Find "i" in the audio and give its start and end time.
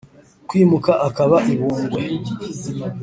1.53-1.55